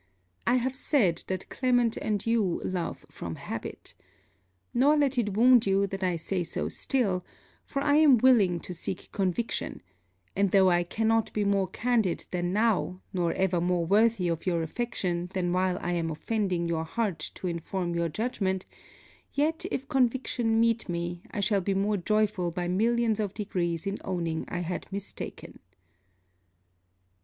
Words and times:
I 0.47 0.55
have 0.55 0.75
said 0.75 1.23
that 1.27 1.49
Clement 1.49 1.95
and 1.95 2.25
you 2.25 2.59
love 2.65 3.05
from 3.11 3.35
habit. 3.35 3.93
Nor 4.73 4.97
let 4.97 5.19
it 5.19 5.35
wound 5.37 5.67
you 5.67 5.85
that 5.85 6.01
I 6.01 6.15
say 6.15 6.43
so 6.43 6.69
still; 6.69 7.23
for 7.67 7.83
I 7.83 7.97
am 7.97 8.17
willing 8.17 8.59
to 8.61 8.73
seek 8.73 9.11
conviction, 9.11 9.79
and 10.35 10.49
though 10.49 10.71
I 10.71 10.81
cannot 10.81 11.31
be 11.33 11.43
more 11.45 11.67
candid 11.67 12.25
than 12.31 12.51
now, 12.51 12.99
nor 13.13 13.31
ever 13.33 13.61
more 13.61 13.85
worthy 13.85 14.27
of 14.27 14.47
your 14.47 14.63
affection 14.63 15.29
than 15.35 15.53
while 15.53 15.77
I 15.81 15.91
am 15.91 16.09
offending 16.09 16.67
your 16.67 16.83
heart 16.85 17.19
to 17.35 17.45
inform 17.45 17.93
your 17.93 18.09
judgment, 18.09 18.65
yet 19.35 19.67
if 19.69 19.87
conviction 19.87 20.59
meet 20.59 20.89
me, 20.89 21.21
I 21.29 21.41
shall 21.41 21.61
be 21.61 21.75
more 21.75 21.97
joyful 21.97 22.49
by 22.49 22.67
millions 22.67 23.19
of 23.19 23.35
degrees 23.35 23.85
in 23.85 23.99
owning 24.03 24.45
I 24.47 24.61
had 24.61 24.87
mistaken. 24.91 25.59